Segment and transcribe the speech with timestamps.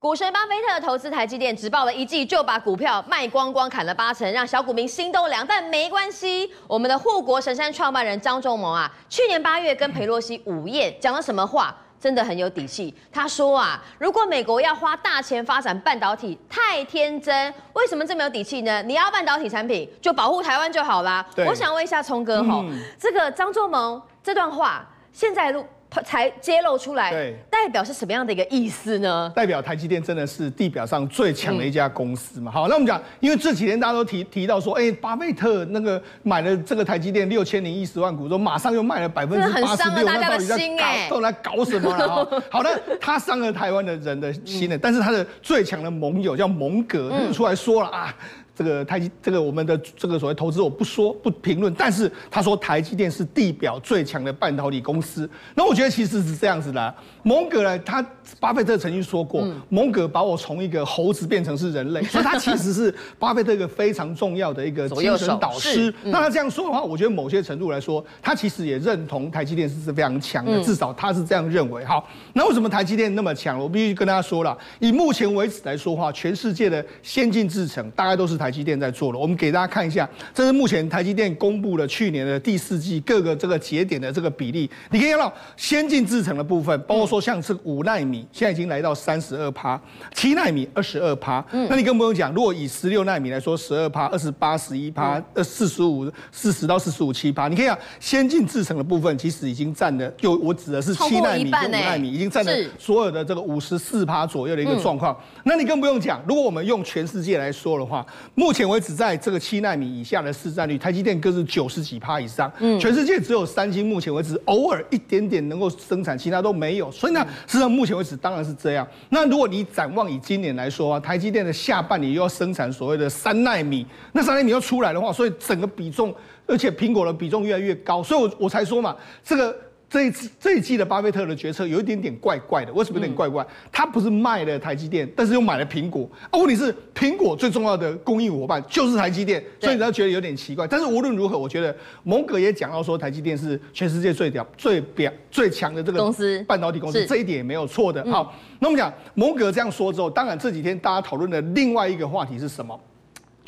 [0.00, 5.46] 股神巴菲特投资台积电，只报了一季就把股票卖光光，砍了八成，让小股民心都凉。
[5.46, 11.76] 但没关系，我们的护国神山创办人张忠谋啊，去年八月跟裴洛西午宴讲了什么话？
[12.00, 12.94] 真的很有底气。
[13.12, 17.52] 他说啊，如果美国要花大钱发展半导体，太天真。
[17.74, 18.82] 为什么这么有底气呢？
[18.82, 21.22] 你要半导体产品，就保护台湾就好啦。
[21.46, 24.82] 我想问一下聪哥吼，嗯、这个张忠谋这段话，
[25.12, 25.62] 现在录。
[26.04, 29.30] 才揭露出来，对，代表是什么样的一个意思呢？
[29.34, 32.50] 代表台积电真的是地表上最强的一家公司嘛？
[32.50, 42.24] 嗯、好，那我们讲，因为这几天大家都提提到说，哎、欸，巴菲特那个买了这个台积电六千零一十万股，之后马上又卖了百分之八十六，那到底在搞都来搞什么了？
[42.24, 48.14] 哈， 好的，他伤了台湾的人的心了，嗯、但是他的最强的盟友叫蒙格，就出来说了啊。
[48.60, 55.26] 这个台积，这个我们的这个所谓投资，我不说不评论，但是他说台积电是地表最强的半导体公司。
[55.54, 58.06] 那我觉得其实是这样子的、啊，蒙格呢，他
[58.38, 65.90] 巴菲特曾经说过，蒙格把我从一个猴子变成是人类， 所以他其实是巴菲特一个非常重要的一个精神导师。
[66.02, 71.82] 那他这样说的话，我觉得某些程度来说，他其实也认同台积电是是非常强的，至少他是这样认为。
[71.86, 73.58] 好，那为什么台积电那么强？
[73.58, 78.49] 我必须跟大家说了，以目前为止来说话，全世界的先进制程大概都是台。
[78.50, 84.68] 台积电在做了，我们给大家看一下，这是目前台积电公布了去年的第四季各个这个节点的这个比例。
[84.90, 89.80] 你可以看到先进制程的部分，包括说像是五奈米，现在已经来到三十二趴，
[90.12, 91.44] 七奈米二十二趴。
[91.52, 97.46] 嗯，那你更不用讲，如果以十六奈米来说，十二趴、二十八、十一趴、呃四十五、四十到四十五七趴。
[97.46, 105.16] 你可以看先进制程的部分，其实已经占了，就我指的是七纳米跟五纳米，已经占了所有的这个五十四趴左右的一个状况。
[105.44, 108.04] 那你更不用讲，如果我们用全世界来说的话。
[108.40, 112.50] 目前为止，在这个七纳米以下的市占率，台积电更是九十几趴以上。
[112.58, 116.90] 嗯，全世界只有三星，目前为止偶尔一点点能够生产，其他都没有。
[116.90, 118.88] 所以呢，实际上目前为止当然是这样。
[119.10, 126.14] 那如果你展望以今年来说啊，台积电的下半年又要生产所谓的三纳米，那三纳米要出来的话，所以整个比重，
[126.46, 129.54] 而且苹果的比重越来越高，所以我我才说嘛，这个。
[129.90, 133.44] 这一次这一季的巴菲特的决策有一点点怪怪的，为什么有点怪怪？
[133.72, 136.38] 他不是卖了台积电，但是又买了苹果啊？
[136.38, 140.64] 问题是苹果最重要的供应伙伴就是台积电，所以他觉得有点奇怪。
[140.64, 148.08] 但是无论如何，我觉得蒙格也讲到说，台积电是全世界最屌、最表、最强的这个公司半导体公司，这一点也没有错的。
[148.12, 152.78] 好，那我们讲蒙格这样说之后，当然这几天大家讨论的另外一个话题是什么？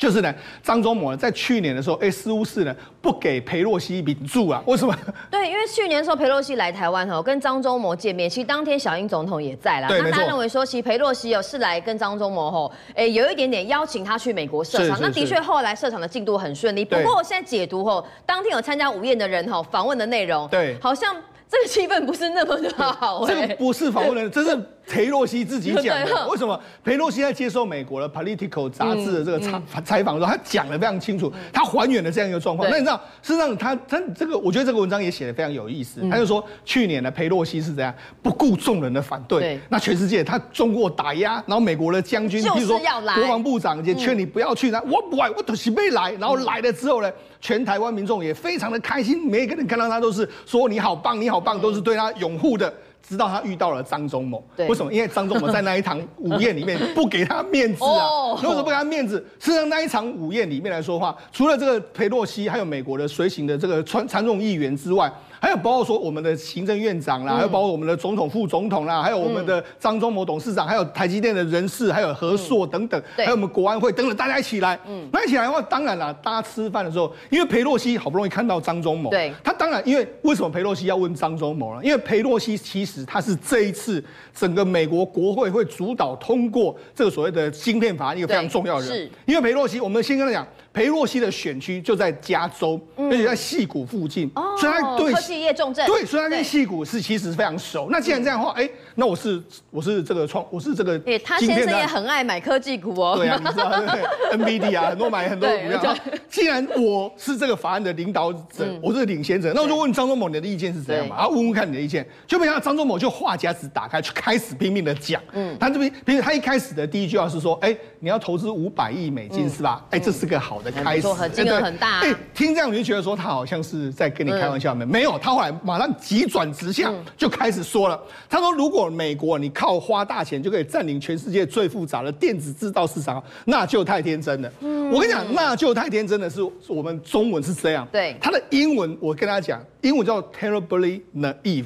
[0.03, 4.61] 就是呢，张忠谋在去年的时候，哎，似乎是呢不给裴洛西名住啊？
[4.65, 4.93] 为什么？
[5.31, 9.87] 对，因为去年的时候裴洛西来台湾哈，跟张忠谋见面，其实当天小英总统也在啦。
[9.89, 14.99] 那大家认为说，其实裴洛西哦是来跟张忠谋吼，哎，有一点点邀请他去美国设厂。
[15.01, 16.83] 那的确后来设厂的进度很顺利。
[16.83, 21.15] 不过我现在解读吼，当天有参加午宴的人吼，访问的内容，对，好像。
[21.53, 23.27] 这个气氛不是那么的好。
[23.27, 26.27] 这个不是访问人，这是裴洛西自己讲的。
[26.29, 26.59] 为什么？
[26.83, 32.69] 裴洛西在接受美国的《Political》杂志的这个采采访的时候，他讲的非常清楚，他还原了这样一个状况。
[32.69, 36.01] 那你知道，事实上他他这个，我觉得这个文章也写的非常有意思。
[36.09, 46.11] 他就说，去年的裴洛西是怎样不顾众人的反对，那全世界他中国打压，然后美国的将军，比如说国防部长也劝你不要去，那我不来，我都是没来。
[46.13, 52.73] 然后来了之后呢，全台湾民众也非常的开心，每一个人看到他都是说你好棒，你好棒，都是对他拥护的。
[53.07, 54.91] 直到他遇到了张忠谋，为什么？
[54.93, 58.33] 因为张忠谋在那一场午宴里面不给他面子啊。
[58.35, 59.19] 为什么不给他面子？
[59.39, 65.11] 事实上，那一场午宴里面来说话，除了这个裴洛西，还有美国的随行的这个参参众议员之外。
[65.43, 74.79] 还有包括说我们的行政院长啦，还有包括我们的总统、副总统啦，还有我们的张忠谋董事长，还有台积电的人事，还有何硕等等，还有我们国安会等等，大家一起来。
[74.87, 81.81] 嗯，那一起来的话，当然啦，大家吃饭的时候，因为裴洛西好不容易看到张忠谋，对，他当然因为为什么裴洛西要问张忠谋呢？
[81.83, 84.01] 因为裴洛西其实他是这一次
[84.33, 90.47] 整个美国国会会主导通过这个所谓的芯片法案一个非常重要的人，是，因为裴洛西，我们先跟他讲。
[90.73, 94.27] 裴洛西的选区就在加州，而且在戏谷附近，
[94.59, 97.89] 所以他对科技业重镇，对，所以他跟戏谷是其实非常熟。
[97.91, 99.39] 那既然这样的话，哎，那我是
[99.69, 103.15] 我是这个创，我是这个，哎，他先生也很爱买科技股哦。
[103.15, 105.95] 对啊，你知道 对，NVIDIA 啊，很多买很多股票。
[106.27, 111.17] 既然我是这个法案的领导者，我是领先者，那我就问张忠谋你的意见是怎样嘛？
[111.17, 112.03] 啊，问问看你的意见。
[112.25, 115.21] 就没想到张忠谋就话匣子打开，就开始拼命的讲。
[115.33, 119.85] 嗯，他这边，比如他一开始的第一句话是说，哎，你要投资五百亿美金是吧？
[119.91, 120.62] 哎，这是个好。
[120.63, 121.99] 的开始，金额很大。
[121.99, 124.85] 哎，听这样你就觉得说他好像是在跟你开玩笑没？
[124.85, 127.99] 没有，他后来马上急转直下，就开始说了。
[128.29, 134.51] 他说：“如果美国你靠花大钱就可以占领全世界最复杂的电子制造市场，那就太天真了。”
[134.91, 137.87] 我跟你讲，那就太天真的是我们中文是这样。
[137.91, 141.65] 对，他的英文我跟大家讲，英文叫 terribly naive。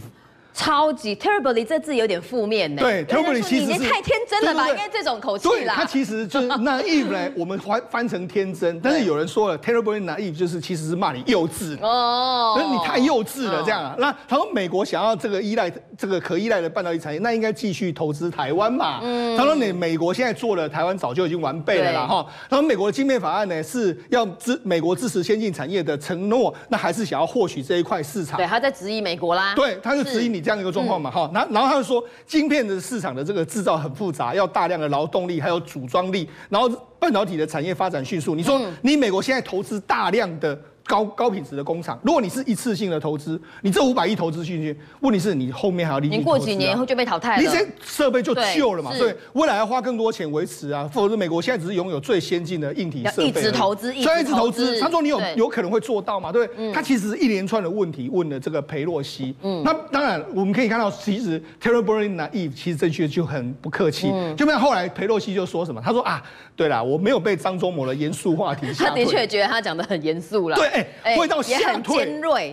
[0.58, 2.82] 超级 terribly 这字有点负面呢。
[2.82, 4.64] 对，terribly 其实你太天真了吧？
[4.66, 5.76] 对对对，应该这种口气啦。
[5.78, 13.96] 它其实就是 naive 呢，我们翻翻成天真， 但是有人说了 terribly naive 就是其实是骂你幼稚哦，那你太幼稚了这样啊。
[14.00, 19.00] 那他说美国想要这个依赖这个可依赖的半导体产业，那应该继续投资台湾嘛。
[19.04, 22.26] 嗯，他说你美国现在做了，台湾早就已经完备了啦哈。
[22.50, 28.38] 他说美国的晶片法案呢是要支美国支持先进产业的承诺，那还是想要获取这一块市场？
[28.38, 29.54] 对，他在质疑美国啦。
[29.54, 30.47] 对，他就质疑你。
[30.48, 38.34] 这样一个状况嘛，哈，然然后他就说，晶片的市场的这个制造很复杂，要大量的劳动力，还有组装力，然后半导体的产业发展迅速。
[38.34, 40.58] 你说，你美国现在投资大量的。
[40.88, 46.34] 高高品质的工厂，如果你是一次性的投资，你这五百亿投资进去，问题是你后面还要立即投资啊。
[46.34, 50.90] 你过几年以后就被淘汰了，你这些设备就旧了嘛，所以未来要花更多钱维持啊。
[50.92, 54.80] 否则美国现在只是拥有最先进的硬体设备，一直投资，一直投资。
[54.80, 56.32] 他说你有有可能会做到嘛？
[56.32, 59.36] 对，他其实是一连串的问题问了这个裴洛西。
[59.42, 64.10] 嗯，那当然我们可以看到，其实 terribly naive 其实这句就很不客气。
[64.38, 65.82] 就像后来裴洛西就说什么？
[65.84, 66.24] 他说啊，
[66.56, 68.86] 对了，我没有被张忠谋的严肃话题吓。
[68.86, 70.56] 他的确觉得他讲的很严肃了。
[70.56, 71.38] 对，哎，会到。
[71.48, 72.06] 吓退，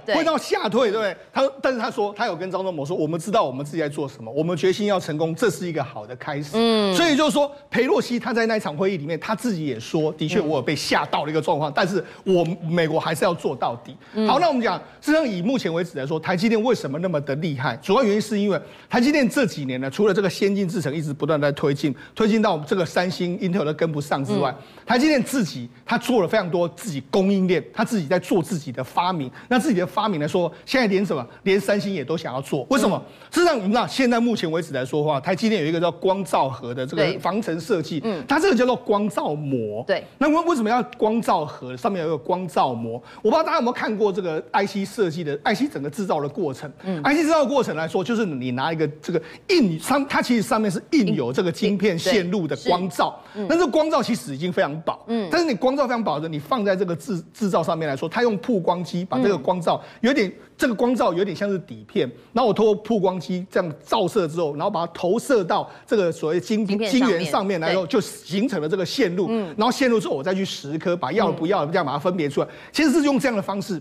[0.06, 1.16] 对，会到吓退，对不对？
[1.32, 6.50] 他，但是他说，他有跟张忠谋说，我们知道我们自己在做什么，我们决心要成功，这是一个好的开始。
[6.52, 13.96] 嗯，所以就是说，裴洛西他在那一场会议里面，他自己也说，的确我有被吓到了一个状况，但是我美国还是要做到底。
[14.28, 17.76] 好，那我们讲，实际上以目前为止来说，台积电为什么那么的厉害？
[17.82, 24.54] 主要原因是因为台积电这几年呢，除了这个先进制程一直不断在推进，推进到这个三星、Intel 都跟不上之外，
[24.86, 32.66] 台积电自己他做了非常多自己供应链，他自己在做自己的发明，那自己的发明来说，现在连什么，连三星也都想要做。
[32.70, 33.02] 为什么？
[33.30, 39.84] 事实上，我们知道，现在目前为止来说的话，台积电有一个叫光照盒的这个防尘设计，嗯，它这个叫做光照膜。
[39.86, 40.04] 对。
[40.18, 41.76] 那为为什么要光照盒？
[41.76, 43.02] 上面有一个光照膜？
[43.22, 46.70] 我不知道大家有没有看过这个 IC 设计的 IC 整个制造的过程。
[46.84, 47.02] 嗯。
[47.02, 53.18] IC 制造的过程来说，就是你拿一个这个印上，它其实上面是印有这个晶片线路的光照。
[53.34, 53.46] 嗯。
[53.48, 54.98] 但是光照其实已经非常薄。
[55.08, 55.28] 嗯。
[55.30, 66.78] 但是你光照非常薄的，你放在这个制制造上面来说，它用曝光机把这个光照有点，这个光照有点像是底片，然后我通过曝光机这样照射之后，然后把它投射到这个所谓晶晶
[67.08, 69.28] 圆上面来后，就形成了这个线路。
[69.56, 73.80] 然后线路之后，我再去蚀刻，把要不要的这样把它分别出来，其实是用这样的方式。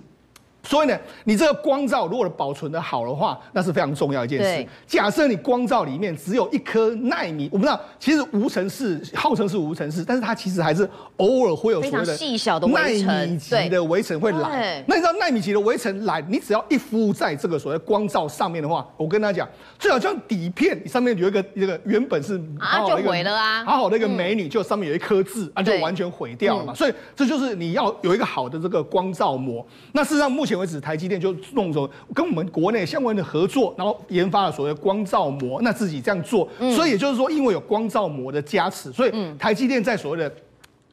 [0.63, 4.67] 所以呢，你这个光照如果保存的好的话，那是非常重要一件事。
[4.87, 14.81] 假设你光照里面只有一颗奈米，我们知道其实无尘室号称是无尘室，但是它其实还是偶尔会有所谓的细小的奈米级的微尘会来。
[14.87, 19.45] 那你知道奈米级的微尘来，你只要一敷在这个所谓光照上面的话，我跟他讲，
[19.77, 26.73] 最好像底片，你上面有一个一个原本是好好的一个啊就毁了啊，好好的一个美女，就上面有一颗痣，啊就完全毁掉了嘛。
[26.73, 29.65] 所以这就是你要有一个好的这个光照膜。
[29.91, 30.52] 那事实上目前。
[30.57, 40.33] 为止，台积电就弄走跟我们国内相关的合作，然后研发了所谓光照膜，那自己这样做，所以也就是说，因为有光照膜的加持，所以台积电在所谓的。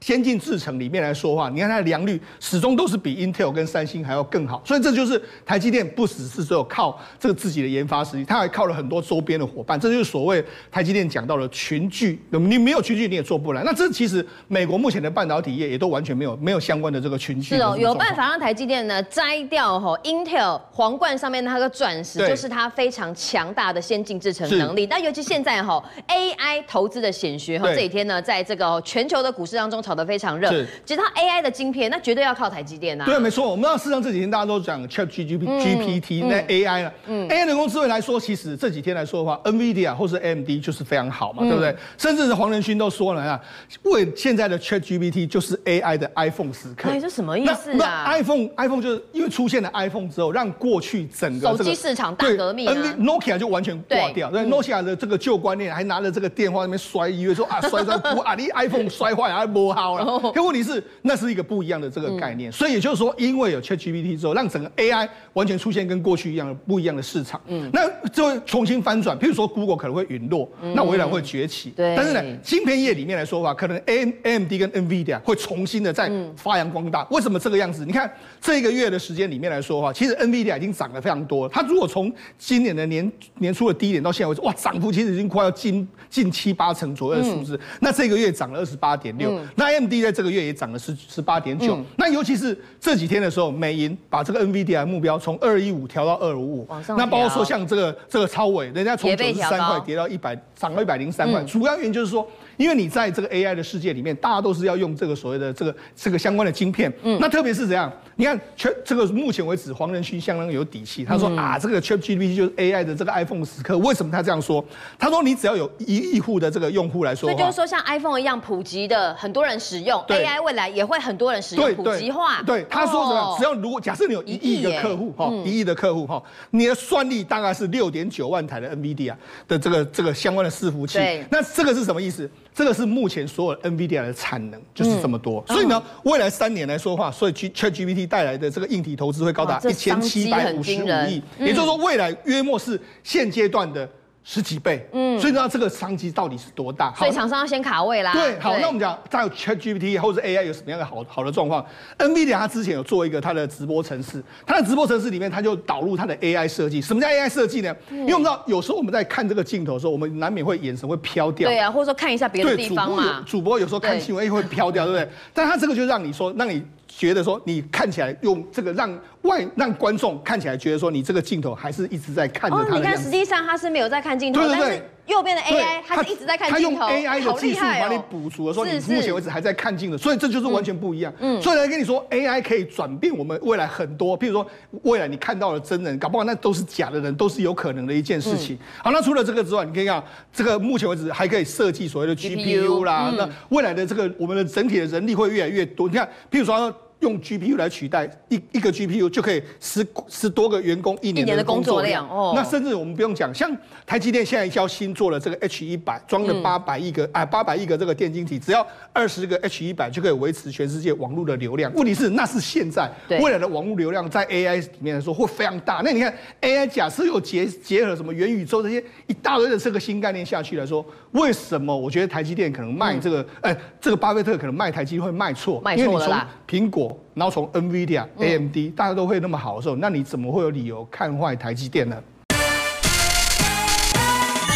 [0.01, 13.63] 先进制程里面来说话，你看它的良率始终都是比 Intel 跟三星还要更好，所以这就是台积电不只是只有靠这个自己的研发实力，它还靠了很多周边的伙伴，这就是所谓台积电讲到了群聚，你没有群聚你也做不来。
[13.63, 17.57] 那这其实美国目前的半导体业也都完全没有没有相关的这个群聚。
[17.57, 24.87] 是哦，有办法让台积电呢摘掉吼 Intel 皇冠上面那个钻石，就是它非常强大的先进制程能力。
[24.87, 29.83] 那尤其现在哈 AI 投资的显学哈，这几天呢在这个全球的股市当中。
[29.91, 30.49] 炒得非常热，
[30.85, 33.05] 其实它 AI 的晶片，那绝对要靠台积电呐。
[33.05, 33.51] 对，没错。
[33.51, 36.93] 我们知道，事实上这几天大家都讲 ChatGPT 那 AI 了。
[37.09, 41.75] 嗯，AI 人工智慧来说，其实这几天来说的话，NVIDIA 或是 AMD 就是非常好嘛，对不对？
[41.99, 43.41] 甚至是黄仁勋都说了啊，
[43.83, 46.89] 为现在的 ChatGPT 就是 AI 的 iPhone 时刻。
[46.89, 52.71] 哎，这什么意思啊？iPhone iPhone 就是因为出现了 iPhone 之后，让过去整个手机市场大革命
[53.01, 54.31] ，Nokia 就完全挂掉。
[54.31, 59.97] 对，Nokia 的这个旧观念，还拿着这个电话那边摔，以为说啊摔摔不啊，你 iPhone 摔坏还不好。
[59.97, 67.41] 好了，可问题是那是一个不一样的这个概念，所以也就是说，因为有 ChatGPT 之后，让整个 AI 完全出现跟过去一样的不一样的市场。
[67.47, 69.19] 嗯，那就会重新翻转。
[69.19, 71.71] 譬如说，Google 可能会陨落，那微软会崛起。
[71.71, 77.07] 对，但是呢，芯片业里面来说的话，可能 AMD 跟 NVIDIA 会重新的再发扬光大。
[77.11, 77.85] 为什么这个样子？
[77.87, 78.11] 你看
[78.41, 81.53] 这一个月的时间里面来说的话，其实 NVIDIA 已经涨得非常多了。
[81.53, 87.59] 它如果从今年的年年初的低点到现在为止，哇，涨幅其实已经快要近近七八成左右的数字。
[87.81, 91.79] 那这个月涨了二十八点六，那 AMD 在这个月也涨了十十八点九。
[91.97, 96.69] 那尤其是这几天的时候，美银把这个 NVIDIA 目标从二一五调到二五五。
[96.89, 101.43] 那包括说像这个这个超伟，人家从九十三块跌到一百，涨到一百零三块。
[101.45, 102.27] 主要原因就是说。
[102.61, 107.91] 因为你在这个 AI 的世界里面，大家都是要用这个所谓的这个这个相关的晶片，嗯，那特别是怎样？
[108.17, 113.79] 你看，全这个目前为止，黄仁勋相当有底气，他说啊，这个 ChatGPT 就是 AI 的这个 iPhone 时刻。
[113.79, 114.63] 为什么他这样说？
[114.99, 122.43] 他说你只要有一亿户的这个用户来说，所以就是说像 iPhone 一样普及的，很多人使用对 AI，未来也会很多人使用，普及化。
[122.43, 123.37] 对，他说什么？
[123.39, 129.15] 只要如果假设你有一亿的客户哈，一亿的客户哈，你的算力大概是六点九万台的 NVIDIA
[129.49, 132.31] 的这个这个相关的伺服器，对那这个是什么意思？
[132.55, 143.89] 这个是目前所有 NVIDIA 的产能就是这么多，嗯、所以呢，未来三年来说话，所以 ChatGPT 带来的这个硬体投资会高达一千七百五十五亿，也就是说，未来约莫是现阶段的。
[144.33, 146.95] 十几倍，嗯，所以知道，这个商机到底是多大？
[146.95, 148.13] 所以厂商要先卡位啦。
[148.13, 151.67] 对，好，那我们讲，在 ChatGPT 或者 AI 有什么样的好好的状况
[151.99, 156.81] ？NVIDIA 它之前有做一个它的直播城市，它的直播城市里面，它就导入它的 AI 设计。
[156.81, 157.75] 什么叫 AI 设计呢？
[157.89, 161.49] 嗯、因为我们知道，有时候我们在看这个镜头的时候，我们难免会眼神会飘掉。
[161.49, 163.25] 对啊，或者说看一下别的地方嘛。
[163.27, 165.09] 主播，主播有时候看新闻也会飘掉，对不对？
[165.35, 166.63] 但它这个就让你说，让你。
[166.91, 174.91] 觉得说你看起来用这个让外让观众看起来觉得说你这个镜头还是一直在看着他你看实际上他是没有在看镜头，对对对。
[175.11, 181.13] 右边的 AI，它是一直在看镜头，他用 AI 的技术把你补足了，说你目前为止还在看镜的，所以这就是完全不一样。
[181.19, 184.47] 嗯，所以来跟你说，AI 可以转变我们未来很多，譬如说
[184.83, 188.59] 未来你看到的真人，搞不好那都是假的人，都是有可能的一件事情。
[188.83, 190.03] 好，那除了这个之外，你可以看
[190.33, 195.89] 这个目前为止还可以设计所谓的 GPU 啦，那未来的这个我们的整体的人力会越来越多。
[195.89, 196.73] 你看，譬如说。
[197.01, 202.33] 用 GPU 来取代一一个 GPU 就可以十十多个员工一年的工作量哦。
[202.37, 203.51] 那甚至我们不用讲，像
[203.87, 211.73] 台积电现在要新做了这个 H 一百，装了八百亿个哎八百亿个这个电晶体，只要二十个 H 一百就可以维持全世界网络的流量。
[211.75, 215.81] 问题是那是现在，未来的网络流量在 AI 里面来说会非常大。
[215.83, 225.61] 那你看 AI 假设又结结合什么元宇宙这些一大堆的这个新概念下去来说，为什么我觉得台积电可能卖这个哎这个巴菲特可能卖台积会卖错？
[225.63, 226.90] 卖错了啦，苹果。
[227.15, 231.97] 然后从 NVIDIA、AMD，大家都会那么好的时候，那你怎么会有理由看坏台积电呢？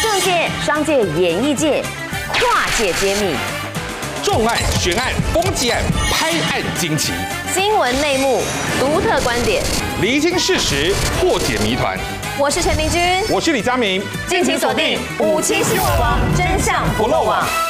[0.01, 1.83] 政界、商界、演艺界，
[2.33, 3.35] 跨界揭秘，
[4.23, 7.11] 重案、悬案、攻击案、拍案惊奇，
[7.53, 8.41] 新闻内幕、
[8.79, 9.63] 独特观点，
[10.01, 11.97] 厘清事实，破解谜团。
[12.37, 17.64] 我是陈明君，我是李佳明，敬请锁定《五七新闻网》，真相不漏网。